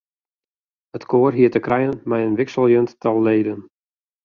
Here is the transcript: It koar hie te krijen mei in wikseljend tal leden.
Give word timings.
It 0.99 1.03
koar 1.11 1.33
hie 1.37 1.51
te 1.53 1.61
krijen 1.67 1.95
mei 2.09 2.23
in 2.27 2.37
wikseljend 2.39 2.89
tal 3.01 3.19
leden. 3.27 3.59